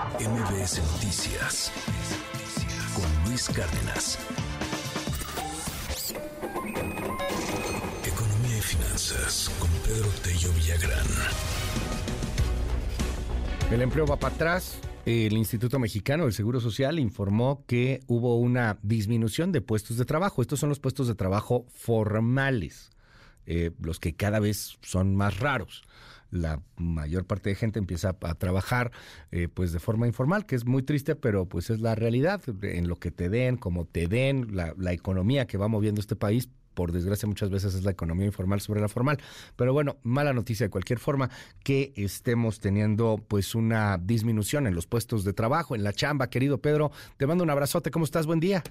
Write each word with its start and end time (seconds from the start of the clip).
MBS 0.00 0.80
Noticias 0.92 1.70
con 2.94 3.28
Luis 3.28 3.50
Cárdenas. 3.50 4.18
Economía 8.06 8.56
y 8.56 8.60
finanzas 8.62 9.50
con 9.58 9.68
Pedro 9.84 10.08
Tello 10.22 10.50
Villagrán. 10.54 11.06
El 13.70 13.82
empleo 13.82 14.06
va 14.06 14.16
para 14.16 14.34
atrás. 14.34 14.80
El 15.04 15.34
Instituto 15.34 15.78
Mexicano 15.78 16.24
del 16.24 16.32
Seguro 16.32 16.60
Social 16.60 16.98
informó 16.98 17.64
que 17.66 18.00
hubo 18.06 18.38
una 18.38 18.78
disminución 18.82 19.52
de 19.52 19.60
puestos 19.60 19.98
de 19.98 20.06
trabajo. 20.06 20.40
Estos 20.40 20.60
son 20.60 20.70
los 20.70 20.80
puestos 20.80 21.08
de 21.08 21.14
trabajo 21.14 21.66
formales, 21.74 22.90
eh, 23.44 23.72
los 23.82 24.00
que 24.00 24.14
cada 24.14 24.40
vez 24.40 24.78
son 24.80 25.14
más 25.14 25.40
raros 25.40 25.82
la 26.30 26.62
mayor 26.76 27.24
parte 27.26 27.50
de 27.50 27.56
gente 27.56 27.78
empieza 27.78 28.16
a, 28.20 28.34
trabajar 28.34 28.92
eh, 29.30 29.48
pues 29.52 29.72
de 29.72 29.80
forma 29.80 30.06
informal, 30.06 30.46
que 30.46 30.56
es 30.56 30.64
muy 30.64 30.82
triste, 30.82 31.16
pero 31.16 31.46
pues 31.46 31.70
es 31.70 31.80
la 31.80 31.94
realidad, 31.94 32.42
en 32.62 32.88
lo 32.88 32.96
que 32.96 33.10
te 33.10 33.28
den, 33.28 33.56
como 33.56 33.84
te 33.84 34.06
den, 34.06 34.54
la, 34.54 34.74
la 34.76 34.92
economía 34.92 35.46
que 35.46 35.58
va 35.58 35.68
moviendo 35.68 36.00
este 36.00 36.16
país, 36.16 36.48
por 36.74 36.92
desgracia 36.92 37.28
muchas 37.28 37.50
veces 37.50 37.74
es 37.74 37.84
la 37.84 37.90
economía 37.90 38.26
informal 38.26 38.60
sobre 38.60 38.80
la 38.80 38.88
formal. 38.88 39.18
Pero 39.56 39.72
bueno, 39.72 39.98
mala 40.02 40.32
noticia 40.32 40.66
de 40.66 40.70
cualquier 40.70 40.98
forma 40.98 41.30
que 41.62 41.92
estemos 41.96 42.60
teniendo 42.60 43.22
pues 43.28 43.54
una 43.54 43.98
disminución 43.98 44.66
en 44.66 44.74
los 44.74 44.86
puestos 44.86 45.24
de 45.24 45.32
trabajo, 45.32 45.74
en 45.74 45.84
la 45.84 45.92
chamba. 45.92 46.30
Querido 46.30 46.58
Pedro, 46.58 46.90
te 47.16 47.26
mando 47.26 47.44
un 47.44 47.50
abrazote. 47.50 47.90
¿Cómo 47.90 48.04
estás? 48.04 48.26
Buen 48.26 48.40
día. 48.40 48.62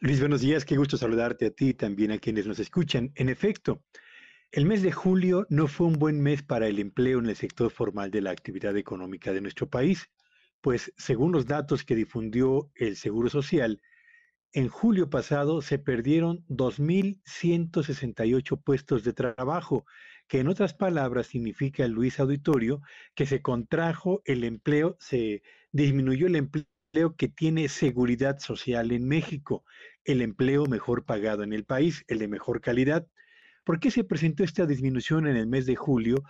Luis, 0.00 0.20
buenos 0.20 0.40
días. 0.40 0.64
Qué 0.64 0.76
gusto 0.76 0.96
saludarte 0.96 1.46
a 1.46 1.50
ti 1.50 1.70
y 1.70 1.74
también 1.74 2.12
a 2.12 2.18
quienes 2.18 2.46
nos 2.46 2.58
escuchan. 2.58 3.10
En 3.14 3.28
efecto, 3.28 3.82
el 4.52 4.66
mes 4.66 4.82
de 4.82 4.90
julio 4.90 5.46
no 5.48 5.68
fue 5.68 5.86
un 5.86 5.92
buen 5.94 6.20
mes 6.20 6.42
para 6.42 6.66
el 6.66 6.80
empleo 6.80 7.20
en 7.20 7.26
el 7.26 7.36
sector 7.36 7.70
formal 7.70 8.10
de 8.10 8.20
la 8.20 8.32
actividad 8.32 8.76
económica 8.76 9.32
de 9.32 9.40
nuestro 9.40 9.70
país, 9.70 10.10
pues 10.60 10.92
según 10.96 11.30
los 11.32 11.46
datos 11.46 11.84
que 11.84 11.94
difundió 11.94 12.72
el 12.74 12.96
Seguro 12.96 13.30
Social, 13.30 13.80
en 14.52 14.68
julio 14.68 15.08
pasado 15.08 15.62
se 15.62 15.78
perdieron 15.78 16.44
2.168 16.48 18.60
puestos 18.60 19.04
de 19.04 19.12
trabajo, 19.12 19.86
que 20.26 20.40
en 20.40 20.48
otras 20.48 20.74
palabras 20.74 21.28
significa, 21.28 21.86
Luis 21.86 22.18
Auditorio, 22.18 22.82
que 23.14 23.26
se 23.26 23.42
contrajo 23.42 24.22
el 24.24 24.42
empleo, 24.42 24.96
se 24.98 25.44
disminuyó 25.70 26.26
el 26.26 26.34
empleo 26.34 27.14
que 27.16 27.28
tiene 27.28 27.68
seguridad 27.68 28.40
social 28.40 28.90
en 28.90 29.06
México, 29.06 29.64
el 30.04 30.22
empleo 30.22 30.66
mejor 30.66 31.04
pagado 31.04 31.44
en 31.44 31.52
el 31.52 31.64
país, 31.64 32.04
el 32.08 32.18
de 32.18 32.26
mejor 32.26 32.60
calidad. 32.60 33.06
¿Por 33.64 33.80
qué 33.80 33.90
se 33.90 34.04
presentó 34.04 34.44
esta 34.44 34.66
disminución 34.66 35.26
en 35.26 35.36
el 35.36 35.46
mes 35.46 35.66
de 35.66 35.76
julio? 35.76 36.22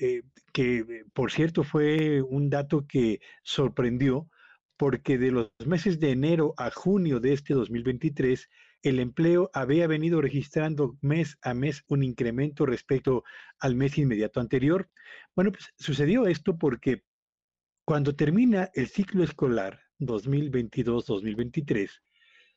Eh, 0.00 0.22
que 0.52 0.78
eh, 0.78 1.04
por 1.12 1.30
cierto 1.30 1.62
fue 1.62 2.20
un 2.22 2.50
dato 2.50 2.84
que 2.86 3.20
sorprendió 3.44 4.28
porque 4.76 5.18
de 5.18 5.30
los 5.30 5.52
meses 5.64 6.00
de 6.00 6.10
enero 6.10 6.54
a 6.56 6.70
junio 6.70 7.20
de 7.20 7.32
este 7.32 7.54
2023, 7.54 8.48
el 8.82 8.98
empleo 8.98 9.50
había 9.54 9.86
venido 9.86 10.20
registrando 10.20 10.98
mes 11.00 11.38
a 11.42 11.54
mes 11.54 11.84
un 11.88 12.02
incremento 12.02 12.66
respecto 12.66 13.24
al 13.60 13.76
mes 13.76 13.96
inmediato 13.98 14.40
anterior. 14.40 14.90
Bueno, 15.34 15.52
pues 15.52 15.72
sucedió 15.78 16.26
esto 16.26 16.58
porque 16.58 17.04
cuando 17.86 18.16
termina 18.16 18.70
el 18.74 18.88
ciclo 18.88 19.22
escolar 19.22 19.80
2022-2023, 20.00 21.90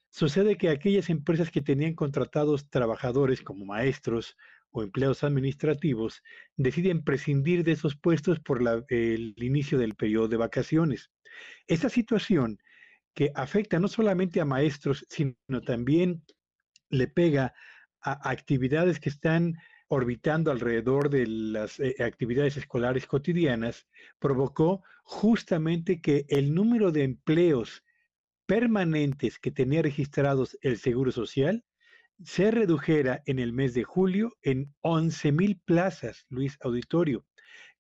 Sucede 0.10 0.58
que 0.58 0.70
aquellas 0.70 1.10
empresas 1.10 1.52
que 1.52 1.62
tenían 1.62 1.94
contratados 1.94 2.70
trabajadores 2.70 3.42
como 3.42 3.66
maestros 3.66 4.36
o 4.72 4.84
empleados 4.84 5.24
administrativos 5.24 6.24
deciden 6.56 7.04
prescindir 7.04 7.64
de 7.64 7.74
esos 7.74 7.96
puestos 7.96 8.40
por 8.40 8.62
el 8.90 9.36
inicio 9.38 9.78
del 9.78 9.96
periodo 9.96 10.28
de 10.28 10.38
vacaciones. 10.38 11.12
Esta 11.68 11.90
situación 11.90 12.60
que 13.14 13.32
afecta 13.36 13.80
no 13.80 13.88
solamente 13.88 14.40
a 14.40 14.46
maestros, 14.46 15.06
sino 15.10 15.36
también 15.66 16.24
le 16.90 17.08
pega 17.08 17.54
a 18.02 18.30
actividades 18.30 19.00
que 19.00 19.10
están 19.10 19.58
orbitando 19.88 20.52
alrededor 20.52 21.10
de 21.10 21.26
las 21.28 21.80
eh, 21.80 21.96
actividades 22.00 22.58
escolares 22.58 23.08
cotidianas, 23.08 23.88
provocó 24.20 24.84
justamente 25.04 26.02
que 26.02 26.26
el 26.30 26.54
número 26.54 26.92
de 26.92 27.04
empleos 27.04 27.84
permanentes 28.48 29.38
que 29.38 29.52
tenía 29.52 29.84
registrados 29.84 30.58
el 30.62 30.78
Seguro 30.78 31.12
Social 31.12 31.64
se 32.24 32.50
redujera 32.50 33.22
en 33.28 33.38
el 33.38 33.54
mes 33.54 33.76
de 33.76 33.84
julio 33.84 34.34
en 34.42 34.74
11 34.82 35.32
mil 35.34 35.62
plazas, 35.64 36.26
Luis 36.30 36.58
Auditorio. 36.62 37.26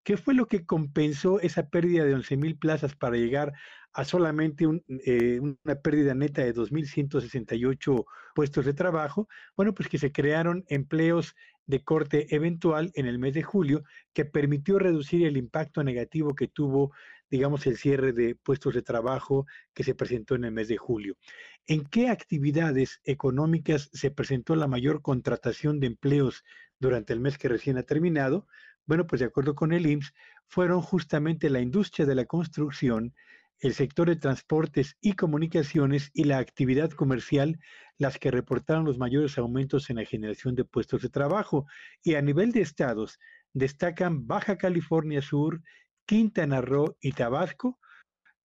¿Qué 0.03 0.15
fue 0.15 0.35
lo 0.35 0.45
que 0.45 0.65
compensó 0.65 1.39
esa 1.39 1.69
pérdida 1.69 2.05
de 2.05 2.13
11 2.13 2.37
mil 2.37 2.57
plazas 2.57 2.95
para 2.95 3.17
llegar 3.17 3.51
a 3.93 4.05
solamente 4.05 4.65
eh, 5.05 5.39
una 5.41 5.75
pérdida 5.81 6.13
neta 6.13 6.43
de 6.43 6.53
2.168 6.53 8.05
puestos 8.35 8.65
de 8.65 8.73
trabajo? 8.73 9.27
Bueno, 9.55 9.73
pues 9.73 9.89
que 9.89 9.97
se 9.97 10.11
crearon 10.11 10.63
empleos 10.69 11.35
de 11.65 11.83
corte 11.83 12.33
eventual 12.33 12.91
en 12.93 13.05
el 13.05 13.19
mes 13.19 13.33
de 13.33 13.43
julio 13.43 13.83
que 14.13 14.23
permitió 14.23 14.79
reducir 14.79 15.25
el 15.25 15.35
impacto 15.35 15.83
negativo 15.83 16.35
que 16.35 16.47
tuvo 16.47 16.93
digamos, 17.29 17.67
el 17.67 17.77
cierre 17.77 18.13
de 18.13 18.35
puestos 18.35 18.73
de 18.73 18.81
trabajo 18.81 19.45
que 19.73 19.83
se 19.83 19.95
presentó 19.95 20.35
en 20.35 20.45
el 20.45 20.51
mes 20.51 20.67
de 20.67 20.77
julio. 20.77 21.17
¿En 21.65 21.85
qué 21.85 22.09
actividades 22.09 23.01
económicas 23.03 23.89
se 23.93 24.11
presentó 24.11 24.55
la 24.55 24.67
mayor 24.67 25.01
contratación 25.01 25.79
de 25.79 25.87
empleos 25.87 26.43
durante 26.79 27.13
el 27.13 27.19
mes 27.19 27.37
que 27.37 27.49
recién 27.49 27.77
ha 27.77 27.83
terminado? 27.83 28.47
Bueno, 28.85 29.05
pues 29.05 29.19
de 29.19 29.25
acuerdo 29.25 29.53
con 29.53 29.73
el 29.73 29.85
IMSS, 29.85 30.13
fueron 30.47 30.81
justamente 30.81 31.49
la 31.49 31.59
industria 31.59 32.05
de 32.05 32.15
la 32.15 32.25
construcción, 32.25 33.13
el 33.59 33.73
sector 33.73 34.07
de 34.07 34.15
transportes 34.15 34.95
y 35.01 35.13
comunicaciones 35.13 36.11
y 36.13 36.23
la 36.23 36.37
actividad 36.37 36.91
comercial 36.91 37.59
las 37.97 38.19
que 38.19 38.31
reportaron 38.31 38.85
los 38.85 38.97
mayores 38.97 39.37
aumentos 39.37 39.89
en 39.89 39.97
la 39.97 40.05
generación 40.05 40.55
de 40.55 40.65
puestos 40.65 41.01
de 41.01 41.09
trabajo. 41.09 41.65
Y 42.03 42.15
a 42.15 42.21
nivel 42.21 42.51
de 42.51 42.61
estados, 42.61 43.19
destacan 43.53 44.27
Baja 44.27 44.57
California 44.57 45.21
Sur, 45.21 45.61
Quintana 46.07 46.61
Roo 46.61 46.95
y 47.01 47.11
Tabasco, 47.11 47.79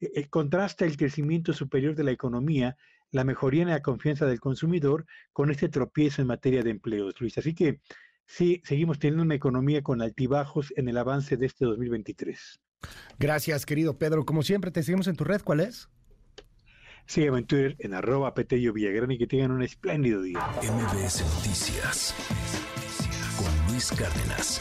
eh, 0.00 0.28
contrasta 0.28 0.84
el 0.84 0.96
crecimiento 0.96 1.52
superior 1.52 1.94
de 1.94 2.04
la 2.04 2.12
economía, 2.12 2.76
la 3.10 3.24
mejoría 3.24 3.62
en 3.62 3.68
la 3.68 3.82
confianza 3.82 4.26
del 4.26 4.40
consumidor 4.40 5.06
con 5.32 5.50
este 5.50 5.68
tropiezo 5.68 6.22
en 6.22 6.28
materia 6.28 6.62
de 6.62 6.70
empleos, 6.70 7.14
Luis. 7.20 7.36
Así 7.38 7.54
que 7.54 7.80
sí, 8.26 8.62
seguimos 8.64 8.98
teniendo 8.98 9.22
una 9.22 9.34
economía 9.34 9.82
con 9.82 10.02
altibajos 10.02 10.72
en 10.76 10.88
el 10.88 10.98
avance 10.98 11.36
de 11.36 11.46
este 11.46 11.64
2023. 11.64 12.60
Gracias, 13.18 13.66
querido 13.66 13.98
Pedro. 13.98 14.24
Como 14.24 14.42
siempre, 14.42 14.70
te 14.70 14.82
seguimos 14.82 15.08
en 15.08 15.16
tu 15.16 15.24
red. 15.24 15.42
¿Cuál 15.42 15.60
es? 15.60 15.88
Sígueme 17.08 17.38
en 17.38 17.46
Twitter 17.46 17.74
en 17.78 17.94
arroba 17.94 18.34
Petello 18.34 18.74
Villagrán 18.74 19.10
y 19.10 19.16
que 19.16 19.26
tengan 19.26 19.50
un 19.50 19.62
espléndido 19.62 20.20
día. 20.20 20.46
MBS 20.60 21.24
Noticias 21.36 22.14
con 23.38 23.72
Luis 23.72 23.90
Cárdenas. 23.92 24.60